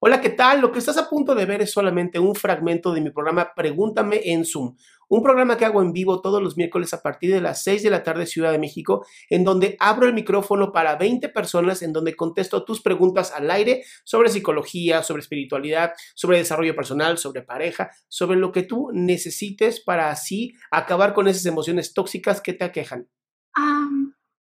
Hola, 0.00 0.20
¿qué 0.20 0.30
tal? 0.30 0.60
Lo 0.60 0.70
que 0.70 0.78
estás 0.78 0.96
a 0.96 1.10
punto 1.10 1.34
de 1.34 1.44
ver 1.44 1.60
es 1.60 1.72
solamente 1.72 2.20
un 2.20 2.36
fragmento 2.36 2.92
de 2.92 3.00
mi 3.00 3.10
programa 3.10 3.52
Pregúntame 3.56 4.20
en 4.26 4.44
Zoom, 4.44 4.76
un 5.08 5.24
programa 5.24 5.56
que 5.56 5.64
hago 5.64 5.82
en 5.82 5.92
vivo 5.92 6.20
todos 6.20 6.40
los 6.40 6.56
miércoles 6.56 6.94
a 6.94 7.02
partir 7.02 7.32
de 7.32 7.40
las 7.40 7.64
6 7.64 7.82
de 7.82 7.90
la 7.90 8.04
tarde 8.04 8.26
Ciudad 8.26 8.52
de 8.52 8.60
México, 8.60 9.04
en 9.28 9.42
donde 9.42 9.76
abro 9.80 10.06
el 10.06 10.14
micrófono 10.14 10.70
para 10.70 10.94
20 10.94 11.30
personas, 11.30 11.82
en 11.82 11.92
donde 11.92 12.14
contesto 12.14 12.64
tus 12.64 12.80
preguntas 12.80 13.32
al 13.32 13.50
aire 13.50 13.82
sobre 14.04 14.28
psicología, 14.28 15.02
sobre 15.02 15.22
espiritualidad, 15.22 15.94
sobre 16.14 16.38
desarrollo 16.38 16.76
personal, 16.76 17.18
sobre 17.18 17.42
pareja, 17.42 17.90
sobre 18.06 18.38
lo 18.38 18.52
que 18.52 18.62
tú 18.62 18.90
necesites 18.92 19.80
para 19.80 20.10
así 20.10 20.54
acabar 20.70 21.12
con 21.12 21.26
esas 21.26 21.44
emociones 21.46 21.92
tóxicas 21.92 22.40
que 22.40 22.52
te 22.52 22.62
aquejan. 22.62 23.08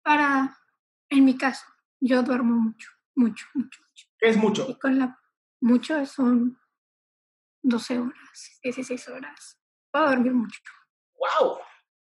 para, 0.04 0.56
en 1.10 1.26
mi 1.26 1.36
caso, 1.36 1.66
yo 2.00 2.22
duermo 2.22 2.58
mucho, 2.58 2.90
mucho, 3.16 3.48
mucho, 3.56 3.82
mucho. 3.82 4.08
es 4.20 4.38
mucho? 4.38 4.68
Y 4.70 4.78
con 4.78 5.00
la 5.00 5.18
mucho 5.62 6.06
son 6.06 6.60
12 7.64 8.00
horas, 8.00 8.60
16 8.64 9.08
horas. 9.10 9.60
Puedo 9.92 10.10
dormir 10.10 10.34
mucho. 10.34 10.60
¡Wow! 11.14 11.60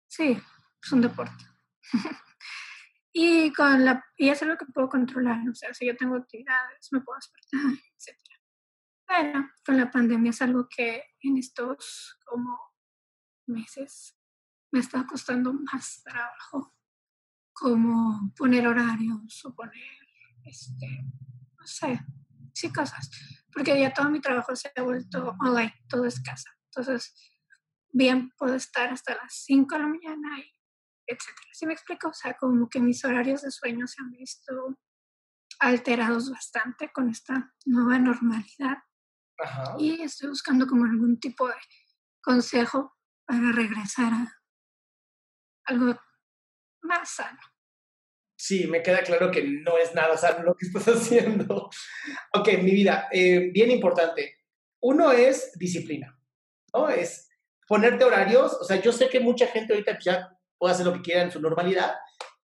Sí, 0.08 0.40
es 0.82 0.92
un 0.92 1.00
deporte. 1.00 1.44
y, 3.12 3.52
con 3.52 3.84
la, 3.84 4.04
y 4.16 4.28
es 4.28 4.42
algo 4.42 4.56
que 4.56 4.66
puedo 4.66 4.88
controlar. 4.88 5.40
O 5.48 5.54
sea, 5.54 5.74
si 5.74 5.86
yo 5.86 5.96
tengo 5.96 6.16
actividades, 6.16 6.88
me 6.92 7.00
puedo 7.00 7.18
despertar, 7.18 7.60
etc. 7.98 8.18
Pero 9.06 9.50
con 9.64 9.76
la 9.76 9.90
pandemia 9.90 10.30
es 10.30 10.42
algo 10.42 10.68
que 10.68 11.04
en 11.20 11.36
estos 11.36 12.18
como 12.24 12.58
meses 13.46 14.16
me 14.70 14.80
está 14.80 15.06
costando 15.06 15.52
más 15.52 16.02
trabajo. 16.04 16.74
Como 17.52 18.32
poner 18.36 18.66
horarios 18.66 19.44
o 19.44 19.54
poner, 19.54 20.08
este, 20.44 21.04
no 21.58 21.66
sé, 21.66 22.00
sí 22.54 22.72
cosas, 22.72 23.10
porque 23.52 23.78
ya 23.78 23.92
todo 23.92 24.10
mi 24.10 24.20
trabajo 24.20 24.54
se 24.56 24.70
ha 24.74 24.82
vuelto 24.82 25.36
online, 25.40 25.74
todo 25.88 26.04
es 26.06 26.20
casa. 26.22 26.50
Entonces, 26.66 27.14
bien 27.90 28.30
puedo 28.36 28.54
estar 28.54 28.88
hasta 28.90 29.14
las 29.14 29.34
5 29.44 29.74
de 29.74 29.80
la 29.80 29.88
mañana 29.88 30.38
y 30.38 30.50
etcétera. 31.06 31.48
¿Sí 31.52 31.66
me 31.66 31.72
explico? 31.74 32.08
O 32.08 32.14
sea, 32.14 32.34
como 32.34 32.68
que 32.68 32.80
mis 32.80 33.04
horarios 33.04 33.42
de 33.42 33.50
sueño 33.50 33.86
se 33.86 34.00
han 34.00 34.10
visto 34.10 34.78
alterados 35.58 36.30
bastante 36.30 36.90
con 36.92 37.10
esta 37.10 37.54
nueva 37.66 37.98
normalidad. 37.98 38.78
Y 39.78 40.02
estoy 40.02 40.28
buscando 40.28 40.66
como 40.66 40.84
algún 40.84 41.18
tipo 41.18 41.48
de 41.48 41.54
consejo 42.22 42.96
para 43.24 43.52
regresar 43.52 44.12
a 44.12 44.42
algo 45.64 45.98
más 46.82 47.10
sano 47.10 47.51
sí, 48.42 48.66
me 48.66 48.82
queda 48.82 49.02
claro 49.02 49.30
que 49.30 49.44
no 49.44 49.78
es 49.78 49.94
nada 49.94 50.16
sano 50.16 50.42
lo 50.42 50.56
que 50.56 50.66
estás 50.66 50.88
haciendo. 50.96 51.70
ok, 52.34 52.48
mi 52.60 52.72
vida, 52.72 53.08
eh, 53.12 53.50
bien 53.52 53.70
importante. 53.70 54.38
Uno 54.80 55.12
es 55.12 55.52
disciplina, 55.56 56.18
¿no? 56.74 56.88
Es 56.88 57.30
ponerte 57.68 58.02
horarios. 58.02 58.54
O 58.54 58.64
sea, 58.64 58.80
yo 58.80 58.90
sé 58.90 59.08
que 59.08 59.20
mucha 59.20 59.46
gente 59.46 59.72
ahorita 59.72 59.96
ya 60.00 60.36
puede 60.58 60.74
hacer 60.74 60.86
lo 60.86 60.92
que 60.92 61.02
quiera 61.02 61.22
en 61.22 61.30
su 61.30 61.40
normalidad. 61.40 61.94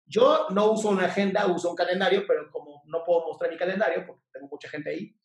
Yo 0.05 0.49
no 0.51 0.71
uso 0.71 0.91
una 0.91 1.07
agenda, 1.07 1.47
uso 1.47 1.71
un 1.71 1.77
calendario, 1.77 2.25
pero 2.27 2.51
como 2.51 2.83
no 2.85 3.03
puedo 3.03 3.27
mostrar 3.29 3.51
mi 3.51 3.57
calendario, 3.57 4.05
porque 4.07 4.23
tengo 4.31 4.49
mucha 4.49 4.69
gente 4.69 4.91
ahí, 4.91 5.17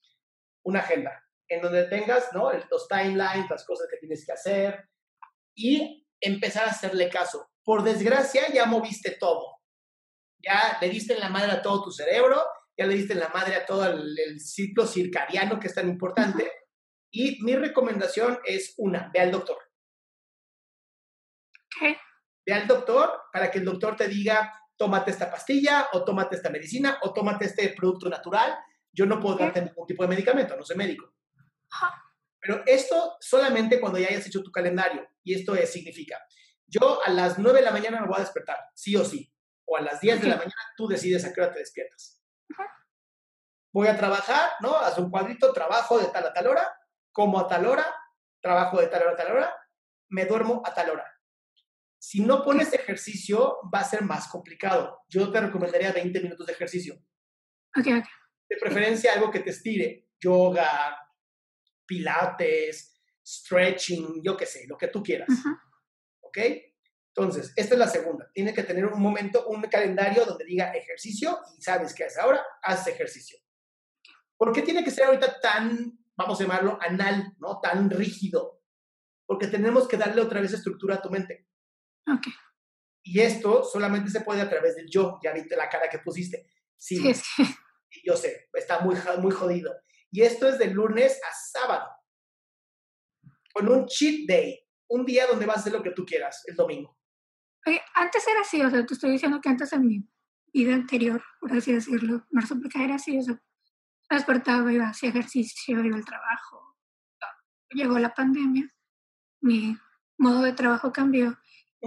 una 0.63 0.79
agenda 0.79 1.21
en 1.49 1.61
donde 1.61 1.83
tengas, 1.83 2.31
¿no? 2.31 2.49
Los 2.53 2.87
timelines, 2.87 3.49
las 3.49 3.65
cosas 3.65 3.87
que 3.91 3.97
tienes 3.97 4.25
que 4.25 4.31
hacer 4.31 4.87
y 5.53 6.07
empezar 6.21 6.65
a 6.65 6.71
hacerle 6.71 7.09
caso. 7.09 7.51
Por 7.61 7.83
desgracia, 7.83 8.43
ya 8.53 8.65
moviste 8.65 9.11
todo 9.19 9.60
ya 10.43 10.77
le 10.81 10.89
diste 10.89 11.13
en 11.13 11.19
la 11.19 11.29
madre 11.29 11.51
a 11.51 11.61
todo 11.61 11.83
tu 11.83 11.91
cerebro, 11.91 12.43
ya 12.77 12.85
le 12.85 12.95
diste 12.95 13.13
en 13.13 13.19
la 13.19 13.29
madre 13.29 13.55
a 13.55 13.65
todo 13.65 13.85
el, 13.85 14.39
ciclo 14.39 14.85
circadiano 14.85 15.59
que 15.59 15.67
es 15.67 15.75
tan 15.75 15.87
importante. 15.87 16.51
Y 17.11 17.43
mi 17.43 17.55
recomendación 17.55 18.39
es 18.45 18.73
una, 18.77 19.09
ve 19.13 19.19
al 19.19 19.31
doctor. 19.31 19.57
¿Qué? 21.69 21.97
Ve 22.45 22.53
al 22.53 22.67
doctor 22.67 23.23
para 23.31 23.51
que 23.51 23.59
el 23.59 23.65
doctor 23.65 23.95
te 23.95 24.07
diga, 24.07 24.53
tómate 24.77 25.11
esta 25.11 25.29
pastilla 25.29 25.89
o 25.93 26.03
tómate 26.03 26.35
esta 26.35 26.49
medicina 26.49 26.99
o 27.03 27.13
tómate 27.13 27.45
este 27.45 27.69
producto 27.69 28.09
natural. 28.09 28.57
Yo 28.91 29.05
no 29.05 29.19
puedo 29.19 29.37
darte 29.37 29.61
ningún 29.61 29.85
tipo 29.85 30.03
de 30.03 30.09
medicamento, 30.09 30.55
no 30.55 30.63
soy 30.63 30.77
médico. 30.77 31.13
Pero 32.39 32.63
esto 32.65 33.17
solamente 33.19 33.79
cuando 33.79 33.99
ya 33.99 34.07
hayas 34.07 34.25
hecho 34.25 34.41
tu 34.41 34.51
calendario. 34.51 35.07
Y 35.23 35.35
esto 35.35 35.53
es, 35.53 35.71
significa, 35.71 36.17
yo 36.65 36.99
a 37.05 37.11
las 37.11 37.37
9 37.37 37.59
de 37.59 37.65
la 37.65 37.71
mañana 37.71 38.01
me 38.01 38.07
voy 38.07 38.17
a 38.17 38.21
despertar, 38.21 38.57
sí 38.73 38.95
o 38.95 39.05
sí 39.05 39.31
o 39.65 39.77
a 39.77 39.81
las 39.81 40.01
10 40.01 40.21
de 40.21 40.27
la 40.27 40.35
mañana, 40.35 40.53
tú 40.75 40.87
decides 40.87 41.25
a 41.25 41.33
qué 41.33 41.41
hora 41.41 41.53
te 41.53 41.59
despiertas. 41.59 42.21
Voy 43.73 43.87
a 43.87 43.97
trabajar, 43.97 44.51
¿no? 44.59 44.75
Haz 44.75 44.97
un 44.97 45.09
cuadrito, 45.09 45.53
trabajo 45.53 45.97
de 45.97 46.07
tal 46.07 46.25
a 46.25 46.33
tal 46.33 46.47
hora, 46.47 46.67
como 47.11 47.39
a 47.39 47.47
tal 47.47 47.65
hora, 47.65 47.85
trabajo 48.41 48.81
de 48.81 48.87
tal 48.87 49.03
hora 49.03 49.11
a 49.11 49.15
tal 49.15 49.31
hora, 49.31 49.55
me 50.09 50.25
duermo 50.25 50.61
a 50.65 50.73
tal 50.73 50.89
hora. 50.89 51.05
Si 51.97 52.21
no 52.21 52.43
pones 52.43 52.73
ejercicio, 52.73 53.59
va 53.73 53.79
a 53.79 53.83
ser 53.85 54.01
más 54.01 54.27
complicado. 54.27 55.01
Yo 55.07 55.31
te 55.31 55.39
recomendaría 55.39 55.93
20 55.93 56.19
minutos 56.19 56.47
de 56.47 56.53
ejercicio. 56.53 56.99
De 58.49 58.57
preferencia 58.57 59.13
algo 59.13 59.31
que 59.31 59.41
te 59.41 59.51
estire. 59.51 60.09
Yoga, 60.19 60.97
pilates, 61.85 62.99
stretching, 63.23 64.21
yo 64.23 64.35
qué 64.35 64.45
sé, 64.45 64.65
lo 64.67 64.77
que 64.77 64.87
tú 64.87 65.01
quieras. 65.03 65.29
¿Ok? 66.21 66.37
Entonces, 67.15 67.51
esta 67.57 67.75
es 67.75 67.79
la 67.79 67.87
segunda. 67.87 68.29
Tiene 68.33 68.53
que 68.53 68.63
tener 68.63 68.85
un 68.85 69.01
momento, 69.01 69.47
un 69.47 69.61
calendario 69.63 70.25
donde 70.25 70.45
diga 70.45 70.71
ejercicio 70.71 71.39
y 71.57 71.61
sabes 71.61 71.93
que 71.93 72.05
hace 72.05 72.21
ahora, 72.21 72.41
haces 72.63 72.93
ejercicio. 72.93 73.37
¿Por 74.37 74.53
qué 74.53 74.61
tiene 74.61 74.83
que 74.83 74.91
ser 74.91 75.05
ahorita 75.05 75.39
tan, 75.41 75.99
vamos 76.15 76.39
a 76.39 76.43
llamarlo, 76.43 76.79
anal, 76.81 77.35
¿no? 77.39 77.59
Tan 77.59 77.89
rígido? 77.89 78.61
Porque 79.25 79.47
tenemos 79.47 79.87
que 79.87 79.97
darle 79.97 80.21
otra 80.21 80.39
vez 80.39 80.53
estructura 80.53 80.95
a 80.95 81.01
tu 81.01 81.09
mente. 81.09 81.47
Ok. 82.07 82.27
Y 83.03 83.19
esto 83.19 83.63
solamente 83.63 84.09
se 84.09 84.21
puede 84.21 84.41
a 84.41 84.49
través 84.49 84.75
del 84.75 84.89
yo. 84.89 85.19
Ya 85.21 85.33
viste 85.33 85.55
la 85.57 85.69
cara 85.69 85.89
que 85.89 85.99
pusiste. 85.99 86.47
Sí, 86.77 87.13
sí 87.13 87.43
yo 88.05 88.15
sé, 88.15 88.49
está 88.53 88.79
muy, 88.79 88.95
muy 89.19 89.31
jodido. 89.31 89.75
Y 90.11 90.21
esto 90.21 90.47
es 90.47 90.57
de 90.57 90.67
lunes 90.67 91.19
a 91.23 91.59
sábado. 91.59 91.89
Con 93.53 93.67
un 93.67 93.85
cheat 93.85 94.27
day, 94.27 94.65
un 94.87 95.05
día 95.05 95.27
donde 95.27 95.45
vas 95.45 95.57
a 95.57 95.59
hacer 95.59 95.73
lo 95.73 95.83
que 95.83 95.91
tú 95.91 96.05
quieras, 96.05 96.43
el 96.47 96.55
domingo 96.55 97.00
antes 97.93 98.27
era 98.27 98.41
así, 98.41 98.61
o 98.61 98.69
sea, 98.69 98.85
te 98.85 98.93
estoy 98.93 99.11
diciendo 99.11 99.39
que 99.41 99.49
antes 99.49 99.71
en 99.73 99.85
mi 99.85 100.07
vida 100.53 100.73
anterior, 100.73 101.23
por 101.39 101.53
así 101.53 101.73
decirlo, 101.73 102.25
porque 102.29 102.83
era 102.83 102.95
así, 102.95 103.17
o 103.17 103.21
sea, 103.21 103.41
me 104.09 104.17
despertaba, 104.17 104.71
iba, 104.71 104.89
hacía 104.89 105.09
ejercicio, 105.09 105.83
iba 105.83 105.95
al 105.95 106.05
trabajo. 106.05 106.75
Llegó 107.69 107.97
la 107.99 108.13
pandemia 108.13 108.67
mi 109.41 109.77
modo 110.17 110.43
de 110.43 110.53
trabajo 110.53 110.91
cambió. 110.91 111.37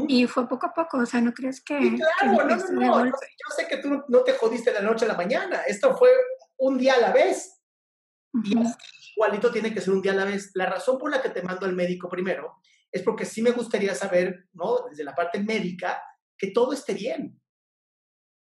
Y 0.08 0.26
fue 0.26 0.48
poco 0.48 0.66
a 0.66 0.74
poco, 0.74 0.98
o 0.98 1.06
sea, 1.06 1.20
¿no 1.20 1.32
crees 1.32 1.62
que... 1.62 1.78
claro, 1.78 2.48
no, 2.48 2.56
no, 2.56 3.04
no, 3.04 3.06
yo 3.06 3.56
sé 3.56 3.68
que 3.68 3.76
tú 3.76 4.02
no 4.08 4.24
te 4.24 4.32
jodiste 4.32 4.72
de 4.72 4.80
la 4.80 4.84
noche 4.84 5.04
a 5.04 5.08
la 5.08 5.16
mañana, 5.16 5.62
esto 5.68 5.96
fue 5.96 6.10
un 6.56 6.76
día 6.76 6.94
a 6.94 7.00
la 7.00 7.12
vez. 7.12 7.60
Y 8.42 8.56
igualito 9.14 9.52
tiene 9.52 9.72
que 9.72 9.80
ser 9.80 9.94
un 9.94 10.02
día 10.02 10.10
a 10.10 10.16
la 10.16 10.24
vez. 10.24 10.50
La 10.54 10.66
razón 10.66 10.98
por 10.98 11.12
la 11.12 11.22
que 11.22 11.28
te 11.28 11.42
mando 11.42 11.64
al 11.64 11.76
médico 11.76 12.08
primero 12.08 12.56
es 12.94 13.02
porque 13.02 13.24
sí 13.24 13.42
me 13.42 13.50
gustaría 13.50 13.92
saber, 13.92 14.48
¿no? 14.52 14.86
Desde 14.88 15.02
la 15.02 15.16
parte 15.16 15.40
médica, 15.40 16.00
que 16.38 16.52
todo 16.52 16.72
esté 16.72 16.94
bien. 16.94 17.42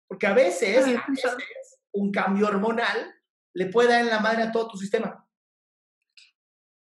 Porque 0.09 0.27
a 0.27 0.33
veces, 0.33 0.85
a 0.85 1.07
veces 1.07 1.79
un 1.93 2.11
cambio 2.11 2.47
hormonal 2.47 3.15
le 3.53 3.67
puede 3.67 3.87
dar 3.87 4.01
en 4.01 4.09
la 4.09 4.19
madre 4.19 4.43
a 4.43 4.51
todo 4.51 4.67
tu 4.67 4.77
sistema. 4.77 5.25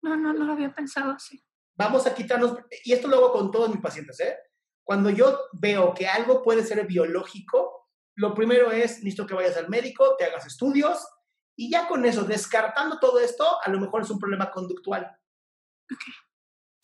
No, 0.01 0.17
no, 0.17 0.33
no 0.33 0.43
lo 0.43 0.53
había 0.53 0.73
pensado 0.73 1.11
así. 1.11 1.39
Vamos 1.77 2.07
a 2.07 2.15
quitarnos, 2.15 2.57
y 2.83 2.93
esto 2.93 3.07
lo 3.07 3.17
hago 3.17 3.31
con 3.31 3.51
todos 3.51 3.69
mis 3.69 3.81
pacientes, 3.81 4.19
¿eh? 4.21 4.39
Cuando 4.83 5.11
yo 5.11 5.41
veo 5.53 5.93
que 5.93 6.07
algo 6.07 6.41
puede 6.41 6.63
ser 6.63 6.83
biológico, 6.87 7.91
lo 8.15 8.33
primero 8.33 8.71
es, 8.71 9.03
necesito 9.03 9.27
que 9.27 9.35
vayas 9.35 9.57
al 9.57 9.69
médico, 9.69 10.15
te 10.17 10.25
hagas 10.25 10.47
estudios, 10.47 11.07
y 11.55 11.69
ya 11.69 11.87
con 11.87 12.05
eso, 12.05 12.23
descartando 12.23 12.97
todo 12.99 13.19
esto, 13.19 13.45
a 13.61 13.69
lo 13.69 13.79
mejor 13.79 14.01
es 14.01 14.09
un 14.09 14.19
problema 14.19 14.49
conductual. 14.49 15.15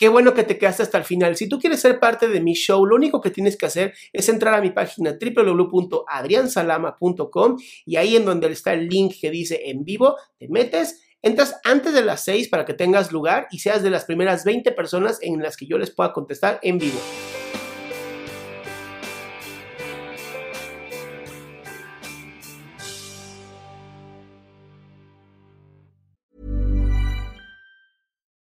Qué 0.02 0.10
bueno 0.10 0.34
que 0.34 0.44
te 0.44 0.58
quedaste 0.58 0.82
hasta 0.82 0.98
el 0.98 1.04
final. 1.04 1.36
Si 1.36 1.48
tú 1.48 1.60
quieres 1.60 1.80
ser 1.80 2.00
parte 2.00 2.28
de 2.28 2.42
mi 2.42 2.54
show, 2.54 2.84
lo 2.88 2.96
único 2.96 3.22
que 3.22 3.30
tienes 3.30 3.56
que 3.56 3.68
hacer 3.68 3.94
es 4.12 4.28
entrar 4.30 4.56
a 4.56 4.60
mi 4.60 4.72
página 4.72 5.16
www.adriansalama.com 5.22 7.58
y 7.86 7.98
ahí 7.98 8.16
en 8.16 8.26
donde 8.26 8.52
está 8.52 8.74
el 8.74 8.90
link 8.90 9.14
que 9.22 9.30
dice 9.30 9.70
en 9.70 9.86
vivo, 9.86 10.16
te 10.40 10.48
metes, 10.48 11.04
entras 11.22 11.60
antes 11.64 11.94
de 11.94 12.04
las 12.04 12.24
6 12.24 12.50
para 12.50 12.66
que 12.66 12.74
tengas 12.74 13.12
lugar 13.12 13.48
y 13.52 13.60
seas 13.60 13.84
de 13.84 13.92
las 13.92 14.06
primeras 14.06 14.44
20 14.44 14.72
personas 14.72 15.20
en 15.22 15.40
las 15.40 15.56
que 15.56 15.68
yo 15.68 15.78
les 15.78 15.92
pueda 15.92 16.14
contestar 16.14 16.60
en 16.64 16.80
vivo. 16.80 16.98